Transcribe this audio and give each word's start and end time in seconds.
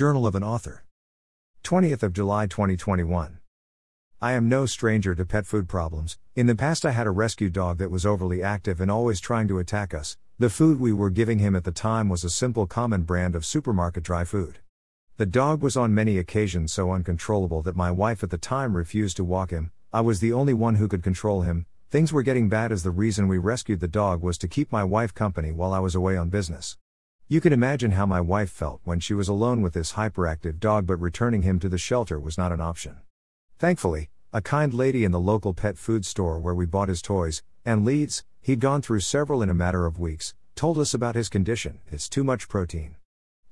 Journal 0.00 0.26
of 0.26 0.34
an 0.34 0.42
Author. 0.42 0.86
20th 1.62 2.02
of 2.02 2.14
July 2.14 2.46
2021. 2.46 3.38
I 4.22 4.32
am 4.32 4.48
no 4.48 4.64
stranger 4.64 5.14
to 5.14 5.26
pet 5.26 5.44
food 5.44 5.68
problems. 5.68 6.16
In 6.34 6.46
the 6.46 6.54
past, 6.54 6.86
I 6.86 6.92
had 6.92 7.06
a 7.06 7.10
rescue 7.10 7.50
dog 7.50 7.76
that 7.76 7.90
was 7.90 8.06
overly 8.06 8.42
active 8.42 8.80
and 8.80 8.90
always 8.90 9.20
trying 9.20 9.46
to 9.48 9.58
attack 9.58 9.92
us. 9.92 10.16
The 10.38 10.48
food 10.48 10.80
we 10.80 10.94
were 10.94 11.10
giving 11.10 11.38
him 11.38 11.54
at 11.54 11.64
the 11.64 11.70
time 11.70 12.08
was 12.08 12.24
a 12.24 12.30
simple 12.30 12.66
common 12.66 13.02
brand 13.02 13.34
of 13.34 13.44
supermarket 13.44 14.02
dry 14.02 14.24
food. 14.24 14.60
The 15.18 15.26
dog 15.26 15.60
was 15.60 15.76
on 15.76 15.94
many 15.94 16.16
occasions 16.16 16.72
so 16.72 16.92
uncontrollable 16.92 17.60
that 17.60 17.76
my 17.76 17.90
wife 17.90 18.22
at 18.22 18.30
the 18.30 18.38
time 18.38 18.78
refused 18.78 19.18
to 19.18 19.24
walk 19.24 19.50
him. 19.50 19.70
I 19.92 20.00
was 20.00 20.20
the 20.20 20.32
only 20.32 20.54
one 20.54 20.76
who 20.76 20.88
could 20.88 21.02
control 21.02 21.42
him. 21.42 21.66
Things 21.90 22.10
were 22.10 22.22
getting 22.22 22.48
bad 22.48 22.72
as 22.72 22.84
the 22.84 22.90
reason 22.90 23.28
we 23.28 23.36
rescued 23.36 23.80
the 23.80 23.86
dog 23.86 24.22
was 24.22 24.38
to 24.38 24.48
keep 24.48 24.72
my 24.72 24.82
wife 24.82 25.12
company 25.12 25.52
while 25.52 25.74
I 25.74 25.78
was 25.78 25.94
away 25.94 26.16
on 26.16 26.30
business. 26.30 26.78
You 27.32 27.40
can 27.40 27.52
imagine 27.52 27.92
how 27.92 28.06
my 28.06 28.20
wife 28.20 28.50
felt 28.50 28.80
when 28.82 28.98
she 28.98 29.14
was 29.14 29.28
alone 29.28 29.62
with 29.62 29.72
this 29.72 29.92
hyperactive 29.92 30.58
dog, 30.58 30.84
but 30.84 30.96
returning 30.96 31.42
him 31.42 31.60
to 31.60 31.68
the 31.68 31.78
shelter 31.78 32.18
was 32.18 32.36
not 32.36 32.50
an 32.50 32.60
option. 32.60 32.96
Thankfully, 33.56 34.10
a 34.32 34.42
kind 34.42 34.74
lady 34.74 35.04
in 35.04 35.12
the 35.12 35.20
local 35.20 35.54
pet 35.54 35.78
food 35.78 36.04
store 36.04 36.40
where 36.40 36.56
we 36.56 36.66
bought 36.66 36.88
his 36.88 37.00
toys 37.00 37.44
and 37.64 37.84
leads, 37.84 38.24
he'd 38.40 38.58
gone 38.58 38.82
through 38.82 38.98
several 38.98 39.42
in 39.42 39.48
a 39.48 39.54
matter 39.54 39.86
of 39.86 40.00
weeks, 40.00 40.34
told 40.56 40.76
us 40.76 40.92
about 40.92 41.14
his 41.14 41.28
condition 41.28 41.78
it's 41.86 42.08
too 42.08 42.24
much 42.24 42.48
protein. 42.48 42.96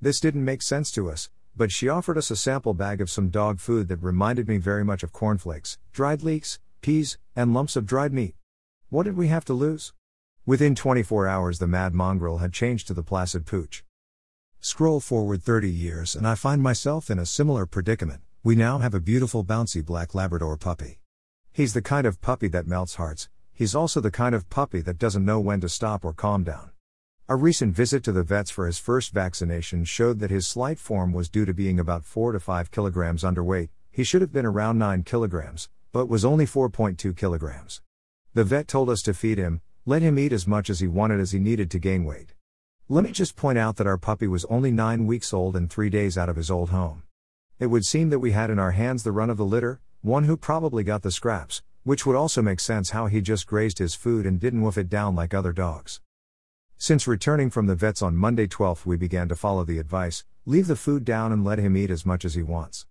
This 0.01 0.19
didn't 0.19 0.43
make 0.43 0.61
sense 0.61 0.91
to 0.91 1.09
us, 1.09 1.29
but 1.55 1.71
she 1.71 1.87
offered 1.87 2.17
us 2.17 2.29
a 2.29 2.35
sample 2.35 2.73
bag 2.73 2.99
of 2.99 3.09
some 3.09 3.29
dog 3.29 3.61
food 3.61 3.87
that 3.87 4.03
reminded 4.03 4.49
me 4.49 4.57
very 4.57 4.83
much 4.83 5.03
of 5.03 5.13
cornflakes, 5.13 5.77
dried 5.93 6.21
leeks, 6.21 6.59
peas, 6.81 7.17
and 7.33 7.53
lumps 7.53 7.77
of 7.77 7.85
dried 7.85 8.11
meat. 8.11 8.35
What 8.89 9.03
did 9.03 9.15
we 9.15 9.29
have 9.29 9.45
to 9.45 9.53
lose? 9.53 9.93
Within 10.45 10.73
24 10.73 11.27
hours, 11.27 11.59
the 11.59 11.67
mad 11.67 11.93
mongrel 11.93 12.39
had 12.39 12.53
changed 12.53 12.87
to 12.87 12.93
the 12.93 13.03
placid 13.03 13.45
pooch. 13.45 13.83
Scroll 14.59 14.99
forward 14.99 15.43
30 15.43 15.69
years, 15.69 16.15
and 16.15 16.27
I 16.27 16.35
find 16.35 16.61
myself 16.61 17.09
in 17.09 17.19
a 17.19 17.25
similar 17.25 17.65
predicament. 17.65 18.21
We 18.43 18.55
now 18.55 18.79
have 18.79 18.93
a 18.93 18.99
beautiful, 18.99 19.43
bouncy 19.43 19.85
black 19.85 20.15
Labrador 20.15 20.57
puppy. 20.57 20.99
He's 21.51 21.73
the 21.73 21.81
kind 21.81 22.07
of 22.07 22.21
puppy 22.21 22.47
that 22.47 22.67
melts 22.67 22.95
hearts, 22.95 23.29
he's 23.53 23.75
also 23.75 23.99
the 23.99 24.11
kind 24.11 24.33
of 24.33 24.49
puppy 24.49 24.81
that 24.81 24.97
doesn't 24.97 25.25
know 25.25 25.39
when 25.39 25.61
to 25.61 25.69
stop 25.69 26.03
or 26.03 26.13
calm 26.13 26.43
down. 26.43 26.71
A 27.27 27.35
recent 27.35 27.75
visit 27.75 28.03
to 28.05 28.11
the 28.11 28.23
vets 28.23 28.49
for 28.49 28.65
his 28.65 28.79
first 28.79 29.11
vaccination 29.11 29.85
showed 29.85 30.19
that 30.19 30.31
his 30.31 30.47
slight 30.47 30.79
form 30.79 31.13
was 31.13 31.29
due 31.29 31.45
to 31.45 31.53
being 31.53 31.79
about 31.79 32.05
4 32.05 32.31
to 32.31 32.39
5 32.39 32.71
kilograms 32.71 33.23
underweight. 33.23 33.69
He 33.91 34.03
should 34.03 34.21
have 34.21 34.33
been 34.33 34.47
around 34.47 34.79
9 34.79 35.03
kilograms, 35.03 35.69
but 35.91 36.07
was 36.07 36.25
only 36.25 36.47
4.2 36.47 37.15
kilograms. 37.15 37.81
The 38.33 38.43
vet 38.43 38.67
told 38.67 38.89
us 38.89 39.01
to 39.03 39.13
feed 39.13 39.37
him, 39.37 39.61
let 39.89 40.03
him 40.03 40.19
eat 40.19 40.31
as 40.31 40.45
much 40.45 40.69
as 40.69 40.81
he 40.81 40.87
wanted 40.87 41.19
as 41.19 41.31
he 41.31 41.39
needed 41.39 41.71
to 41.71 41.79
gain 41.79 42.05
weight. 42.05 42.35
Let 42.89 43.03
me 43.03 43.11
just 43.11 43.35
point 43.35 43.57
out 43.57 43.77
that 43.77 43.87
our 43.87 43.97
puppy 43.97 44.27
was 44.27 44.45
only 44.45 44.69
nine 44.71 45.07
weeks 45.07 45.33
old 45.33 45.55
and 45.55 45.67
three 45.67 45.89
days 45.89 46.15
out 46.15 46.29
of 46.29 46.35
his 46.35 46.51
old 46.51 46.69
home. 46.69 47.01
It 47.57 47.71
would 47.71 47.87
seem 47.87 48.11
that 48.11 48.19
we 48.19 48.29
had 48.29 48.51
in 48.51 48.59
our 48.59 48.73
hands 48.73 49.01
the 49.01 49.11
run 49.11 49.31
of 49.31 49.37
the 49.37 49.45
litter, 49.45 49.81
one 50.01 50.25
who 50.25 50.37
probably 50.37 50.83
got 50.83 51.01
the 51.01 51.09
scraps, 51.09 51.63
which 51.81 52.05
would 52.05 52.15
also 52.15 52.43
make 52.43 52.59
sense 52.59 52.91
how 52.91 53.07
he 53.07 53.19
just 53.19 53.47
grazed 53.47 53.79
his 53.79 53.95
food 53.95 54.27
and 54.27 54.39
didn't 54.39 54.61
wolf 54.61 54.77
it 54.77 54.89
down 54.89 55.15
like 55.15 55.33
other 55.33 55.51
dogs. 55.51 56.01
Since 56.77 57.07
returning 57.07 57.49
from 57.49 57.65
the 57.65 57.73
vets 57.73 58.03
on 58.03 58.15
Monday 58.15 58.45
12th, 58.45 58.85
we 58.85 58.95
began 58.95 59.27
to 59.29 59.35
follow 59.35 59.63
the 59.63 59.79
advice 59.79 60.23
leave 60.45 60.67
the 60.67 60.75
food 60.75 61.03
down 61.03 61.31
and 61.31 61.43
let 61.43 61.57
him 61.57 61.75
eat 61.75 61.89
as 61.89 62.05
much 62.05 62.23
as 62.25 62.35
he 62.35 62.43
wants. 62.43 62.85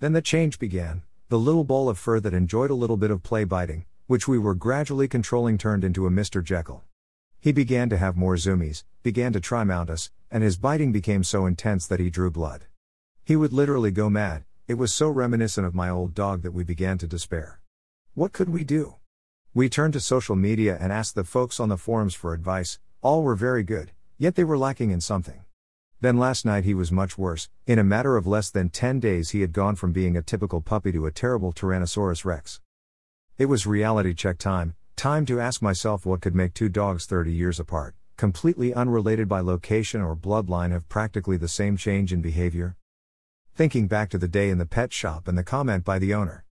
Then 0.00 0.14
the 0.14 0.20
change 0.20 0.58
began. 0.58 1.02
The 1.28 1.38
little 1.38 1.62
ball 1.62 1.88
of 1.88 1.96
fur 1.96 2.18
that 2.18 2.34
enjoyed 2.34 2.70
a 2.70 2.74
little 2.74 2.96
bit 2.96 3.12
of 3.12 3.22
play 3.22 3.44
biting, 3.44 3.84
which 4.10 4.26
we 4.26 4.40
were 4.40 4.56
gradually 4.56 5.06
controlling, 5.06 5.56
turned 5.56 5.84
into 5.84 6.04
a 6.04 6.10
Mr. 6.10 6.42
Jekyll. 6.42 6.82
He 7.38 7.52
began 7.52 7.88
to 7.90 7.96
have 7.96 8.16
more 8.16 8.34
zoomies, 8.34 8.82
began 9.04 9.32
to 9.34 9.38
try 9.38 9.62
mount 9.62 9.88
us, 9.88 10.10
and 10.32 10.42
his 10.42 10.56
biting 10.56 10.90
became 10.90 11.22
so 11.22 11.46
intense 11.46 11.86
that 11.86 12.00
he 12.00 12.10
drew 12.10 12.28
blood. 12.28 12.64
He 13.22 13.36
would 13.36 13.52
literally 13.52 13.92
go 13.92 14.10
mad, 14.10 14.42
it 14.66 14.74
was 14.74 14.92
so 14.92 15.08
reminiscent 15.08 15.64
of 15.64 15.76
my 15.76 15.88
old 15.88 16.12
dog 16.12 16.42
that 16.42 16.50
we 16.50 16.64
began 16.64 16.98
to 16.98 17.06
despair. 17.06 17.60
What 18.14 18.32
could 18.32 18.48
we 18.48 18.64
do? 18.64 18.96
We 19.54 19.68
turned 19.68 19.92
to 19.92 20.00
social 20.00 20.34
media 20.34 20.76
and 20.80 20.92
asked 20.92 21.14
the 21.14 21.22
folks 21.22 21.60
on 21.60 21.68
the 21.68 21.76
forums 21.76 22.16
for 22.16 22.34
advice, 22.34 22.80
all 23.02 23.22
were 23.22 23.36
very 23.36 23.62
good, 23.62 23.92
yet 24.18 24.34
they 24.34 24.42
were 24.42 24.58
lacking 24.58 24.90
in 24.90 25.00
something. 25.00 25.44
Then 26.00 26.18
last 26.18 26.44
night 26.44 26.64
he 26.64 26.74
was 26.74 26.90
much 26.90 27.16
worse, 27.16 27.48
in 27.64 27.78
a 27.78 27.84
matter 27.84 28.16
of 28.16 28.26
less 28.26 28.50
than 28.50 28.70
10 28.70 28.98
days 28.98 29.30
he 29.30 29.42
had 29.42 29.52
gone 29.52 29.76
from 29.76 29.92
being 29.92 30.16
a 30.16 30.22
typical 30.22 30.60
puppy 30.60 30.90
to 30.90 31.06
a 31.06 31.12
terrible 31.12 31.52
Tyrannosaurus 31.52 32.24
rex. 32.24 32.60
It 33.40 33.48
was 33.48 33.66
reality 33.66 34.12
check 34.12 34.36
time, 34.36 34.74
time 34.96 35.24
to 35.24 35.40
ask 35.40 35.62
myself 35.62 36.04
what 36.04 36.20
could 36.20 36.34
make 36.34 36.52
two 36.52 36.68
dogs 36.68 37.06
30 37.06 37.32
years 37.32 37.58
apart, 37.58 37.94
completely 38.18 38.74
unrelated 38.74 39.28
by 39.28 39.40
location 39.40 40.02
or 40.02 40.14
bloodline, 40.14 40.72
have 40.72 40.90
practically 40.90 41.38
the 41.38 41.48
same 41.48 41.78
change 41.78 42.12
in 42.12 42.20
behavior. 42.20 42.76
Thinking 43.54 43.86
back 43.88 44.10
to 44.10 44.18
the 44.18 44.28
day 44.28 44.50
in 44.50 44.58
the 44.58 44.66
pet 44.66 44.92
shop 44.92 45.26
and 45.26 45.38
the 45.38 45.42
comment 45.42 45.86
by 45.86 45.98
the 45.98 46.12
owner. 46.12 46.44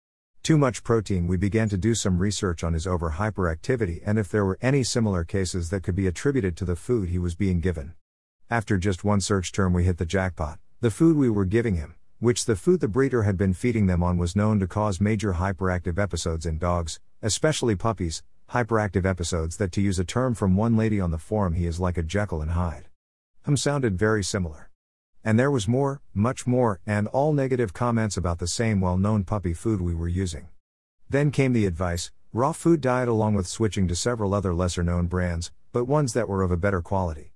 Too 0.45 0.57
much 0.57 0.85
protein, 0.85 1.27
we 1.27 1.37
began 1.37 1.69
to 1.71 1.77
do 1.77 1.93
some 1.93 2.21
research 2.21 2.63
on 2.63 2.73
his 2.73 2.87
over 2.87 3.15
hyperactivity 3.19 4.01
and 4.07 4.17
if 4.17 4.29
there 4.29 4.45
were 4.45 4.57
any 4.63 4.85
similar 4.85 5.25
cases 5.25 5.71
that 5.71 5.83
could 5.83 5.97
be 5.97 6.07
attributed 6.07 6.57
to 6.57 6.65
the 6.65 6.77
food 6.77 7.09
he 7.09 7.19
was 7.19 7.35
being 7.35 7.59
given. 7.59 7.95
After 8.49 8.79
just 8.79 9.03
one 9.03 9.21
search 9.21 9.51
term, 9.51 9.73
we 9.73 9.83
hit 9.83 9.99
the 9.99 10.07
jackpot. 10.07 10.61
The 10.83 10.93
food 10.93 11.17
we 11.17 11.31
were 11.31 11.47
giving 11.47 11.75
him, 11.75 11.97
which 12.19 12.47
the 12.47 12.57
food 12.57 12.81
the 12.81 12.89
breeder 12.89 13.25
had 13.25 13.37
been 13.37 13.53
feeding 13.53 13.87
them 13.87 14.03
on 14.03 14.17
was 14.17 14.35
known 14.35 14.59
to 14.59 14.67
cause 14.67 15.01
major 15.01 15.35
hyperactive 15.35 15.99
episodes 15.99 16.47
in 16.47 16.57
dogs, 16.57 16.99
especially 17.21 17.77
puppies, 17.77 18.23
hyperactive 18.51 19.05
episodes 19.05 19.59
that, 19.59 19.71
to 19.73 19.83
use 19.83 19.99
a 19.99 20.05
term 20.05 20.35
from 20.35 20.57
one 20.57 20.77
lady 20.77 20.99
on 20.99 21.11
the 21.11 21.19
forum, 21.19 21.53
he 21.53 21.67
is 21.67 21.79
like 21.79 21.99
a 21.99 22.03
Jekyll 22.03 22.41
and 22.41 22.53
Hyde. 22.53 22.89
Him 23.45 23.57
sounded 23.57 23.99
very 23.99 24.25
similar. 24.25 24.71
And 25.23 25.39
there 25.39 25.51
was 25.51 25.69
more, 25.69 26.01
much 26.15 26.47
more, 26.47 26.81
and 26.87 27.07
all 27.09 27.35
negative 27.35 27.75
comments 27.75 28.17
about 28.17 28.39
the 28.39 28.47
same 28.47 28.81
well 28.81 28.97
known 28.97 29.25
puppy 29.25 29.53
food 29.53 29.83
we 29.83 29.95
were 29.95 30.09
using. 30.09 30.49
Then 31.11 31.31
came 31.31 31.53
the 31.53 31.67
advice 31.67 32.11
raw 32.33 32.53
food 32.53 32.81
diet 32.81 33.09
along 33.09 33.35
with 33.35 33.47
switching 33.47 33.89
to 33.89 33.95
several 33.95 34.33
other 34.33 34.55
lesser 34.55 34.83
known 34.83 35.07
brands, 35.07 35.53
but 35.73 35.85
ones 35.85 36.13
that 36.15 36.29
were 36.29 36.43
of 36.43 36.51
a 36.51 36.57
better 36.57 36.81
quality. 36.81 37.33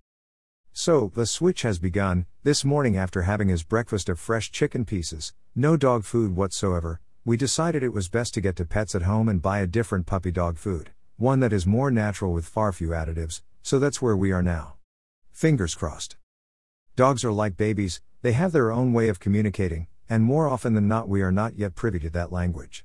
So, 0.73 1.11
the 1.15 1.27
switch 1.27 1.63
has 1.63 1.79
begun. 1.79 2.27
This 2.43 2.65
morning, 2.65 2.97
after 2.97 3.23
having 3.23 3.49
his 3.49 3.63
breakfast 3.63 4.09
of 4.09 4.19
fresh 4.19 4.51
chicken 4.51 4.85
pieces, 4.85 5.35
no 5.55 5.77
dog 5.77 6.05
food 6.05 6.37
whatsoever, 6.37 7.01
we 7.25 7.37
decided 7.37 7.83
it 7.83 7.93
was 7.93 8.09
best 8.09 8.33
to 8.35 8.41
get 8.41 8.57
to 8.57 8.65
pets 8.65 8.95
at 8.95 9.03
home 9.03 9.29
and 9.29 9.43
buy 9.43 9.59
a 9.59 9.67
different 9.67 10.07
puppy 10.07 10.31
dog 10.31 10.57
food, 10.57 10.91
one 11.17 11.41
that 11.41 11.53
is 11.53 11.67
more 11.67 11.91
natural 11.91 12.33
with 12.33 12.47
far 12.47 12.73
few 12.73 12.89
additives, 12.91 13.43
so 13.63 13.79
that's 13.79 14.01
where 14.01 14.17
we 14.17 14.33
are 14.33 14.43
now. 14.43 14.75
Fingers 15.33 15.75
crossed. 15.75 16.17
Dogs 16.97 17.25
are 17.25 17.33
like 17.33 17.57
babies, 17.57 18.01
they 18.23 18.33
have 18.33 18.53
their 18.53 18.71
own 18.71 18.93
way 18.93 19.09
of 19.09 19.21
communicating, 19.21 19.87
and 20.09 20.23
more 20.23 20.49
often 20.49 20.75
than 20.75 20.89
not, 20.89 21.09
we 21.09 21.21
are 21.21 21.33
not 21.33 21.57
yet 21.57 21.75
privy 21.75 21.99
to 21.99 22.11
that 22.11 22.33
language. 22.33 22.85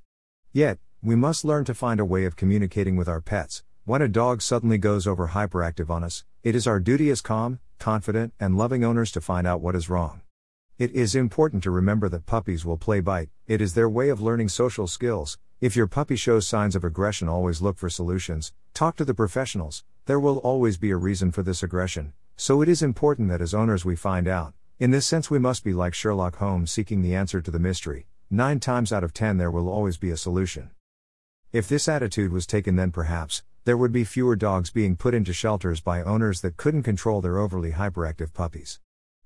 Yet, 0.51 0.79
we 1.01 1.15
must 1.15 1.45
learn 1.45 1.65
to 1.65 1.73
find 1.73 1.99
a 1.99 2.05
way 2.05 2.25
of 2.25 2.35
communicating 2.35 2.95
with 2.95 3.07
our 3.07 3.21
pets. 3.21 3.63
When 3.83 4.01
a 4.01 4.07
dog 4.07 4.41
suddenly 4.41 4.77
goes 4.77 5.05
over 5.05 5.29
hyperactive 5.29 5.89
on 5.89 6.03
us, 6.03 6.23
it 6.43 6.55
is 6.55 6.65
our 6.65 6.79
duty 6.79 7.09
as 7.09 7.21
calm, 7.21 7.59
confident, 7.79 8.33
and 8.39 8.57
loving 8.57 8.83
owners 8.83 9.11
to 9.11 9.21
find 9.21 9.45
out 9.45 9.61
what 9.61 9.75
is 9.75 9.89
wrong. 9.89 10.21
It 10.77 10.91
is 10.91 11.15
important 11.15 11.63
to 11.63 11.71
remember 11.71 12.09
that 12.09 12.25
puppies 12.25 12.65
will 12.65 12.77
play 12.77 12.99
bite, 12.99 13.29
it 13.47 13.61
is 13.61 13.73
their 13.73 13.89
way 13.89 14.09
of 14.09 14.21
learning 14.21 14.49
social 14.49 14.87
skills. 14.87 15.37
If 15.61 15.75
your 15.75 15.87
puppy 15.87 16.15
shows 16.15 16.47
signs 16.47 16.75
of 16.75 16.83
aggression, 16.83 17.29
always 17.29 17.61
look 17.61 17.77
for 17.77 17.89
solutions, 17.89 18.53
talk 18.73 18.95
to 18.97 19.05
the 19.05 19.13
professionals, 19.13 19.83
there 20.05 20.19
will 20.19 20.37
always 20.39 20.77
be 20.77 20.91
a 20.91 20.97
reason 20.97 21.31
for 21.31 21.43
this 21.43 21.63
aggression, 21.63 22.13
so 22.35 22.61
it 22.61 22.67
is 22.67 22.81
important 22.81 23.29
that 23.29 23.41
as 23.41 23.53
owners 23.53 23.85
we 23.85 23.95
find 23.95 24.27
out. 24.27 24.53
In 24.77 24.91
this 24.91 25.05
sense, 25.05 25.31
we 25.31 25.39
must 25.39 25.63
be 25.63 25.71
like 25.71 25.93
Sherlock 25.93 26.35
Holmes 26.35 26.71
seeking 26.71 27.01
the 27.01 27.15
answer 27.15 27.41
to 27.41 27.49
the 27.49 27.59
mystery. 27.59 28.07
Nine 28.29 28.59
times 28.59 28.91
out 28.91 29.05
of 29.05 29.13
ten, 29.13 29.37
there 29.37 29.49
will 29.49 29.69
always 29.69 29.97
be 29.97 30.11
a 30.11 30.17
solution. 30.17 30.71
If 31.53 31.69
this 31.69 31.87
attitude 31.87 32.33
was 32.33 32.45
taken, 32.45 32.75
then 32.75 32.91
perhaps, 32.91 33.43
there 33.65 33.75
would 33.75 33.91
be 33.91 34.03
fewer 34.03 34.35
dogs 34.35 34.69
being 34.69 34.95
put 34.95 35.15
into 35.15 35.33
shelters 35.33 35.81
by 35.81 36.03
owners 36.03 36.41
that 36.41 36.55
couldn't 36.55 36.83
control 36.83 37.19
their 37.19 37.39
overly 37.39 37.71
hyperactive 37.71 38.31
puppies. 38.31 38.79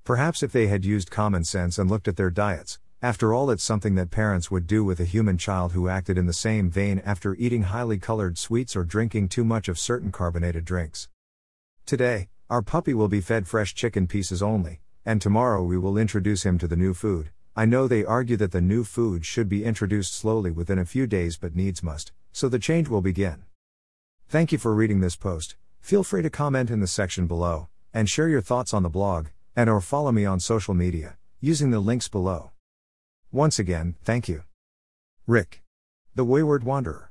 Perhaps 0.06 0.42
if 0.42 0.54
they 0.54 0.68
had 0.68 0.86
used 0.86 1.12
common 1.12 1.44
sense 1.44 1.78
and 1.78 1.92
looked 1.92 2.08
at 2.08 2.16
their 2.16 2.30
diets, 2.30 2.80
after 3.02 3.34
all, 3.34 3.52
it's 3.52 3.64
something 3.64 3.96
that 3.96 4.12
parents 4.12 4.50
would 4.50 4.66
do 4.66 4.86
with 4.86 5.02
a 5.02 5.06
human 5.06 5.38
child 5.38 5.74
who 5.74 5.90
acted 5.90 6.18
in 6.18 6.26
the 6.26 6.32
same 6.32 6.70
vein 6.70 7.02
after 7.04 7.36
eating 7.36 7.64
highly 7.64 7.98
colored 7.98 8.38
sweets 8.38 8.78
or 8.78 8.86
drinking 8.86 9.28
too 9.28 9.44
much 9.44 9.68
of 9.68 9.78
certain 9.78 10.10
carbonated 10.10 10.64
drinks. 10.64 11.10
Today, 11.86 12.30
our 12.50 12.62
puppy 12.62 12.94
will 12.94 13.10
be 13.10 13.20
fed 13.20 13.46
fresh 13.46 13.76
chicken 13.76 14.08
pieces 14.08 14.42
only, 14.42 14.80
and 15.06 15.22
tomorrow 15.22 15.62
we 15.64 15.78
will 15.78 15.98
introduce 15.98 16.46
him 16.46 16.58
to 16.60 16.68
the 16.68 16.78
new 16.78 16.94
food. 16.94 17.32
I 17.58 17.66
know 17.66 17.90
they 17.90 18.06
argue 18.06 18.38
that 18.38 18.54
the 18.54 18.62
new 18.62 18.86
food 18.86 19.26
should 19.26 19.50
be 19.50 19.66
introduced 19.66 20.16
slowly 20.16 20.52
within 20.52 20.80
a 20.80 20.86
few 20.86 21.08
days 21.08 21.36
but 21.36 21.58
needs 21.58 21.84
must, 21.84 22.14
so 22.32 22.48
the 22.48 22.58
change 22.58 22.88
will 22.88 23.02
begin. 23.02 23.44
Thank 24.30 24.52
you 24.52 24.60
for 24.60 24.76
reading 24.76 25.00
this 25.00 25.16
post. 25.16 25.56
Feel 25.82 26.04
free 26.04 26.22
to 26.22 26.30
comment 26.30 26.70
in 26.70 26.82
the 26.82 26.86
section 26.86 27.26
below 27.26 27.68
and 27.92 28.08
share 28.08 28.30
your 28.30 28.42
thoughts 28.42 28.76
on 28.76 28.84
the 28.84 28.88
blog 28.88 29.30
and 29.56 29.68
or 29.68 29.82
follow 29.82 30.12
me 30.12 30.24
on 30.24 30.40
social 30.40 30.76
media 30.76 31.18
using 31.42 31.72
the 31.72 31.80
links 31.80 32.08
below. 32.08 32.52
Once 33.32 33.58
again, 33.58 33.96
thank 34.04 34.30
you. 34.30 34.44
Rick. 35.26 35.64
The 36.14 36.26
Wayward 36.26 36.64
Wanderer. 36.64 37.10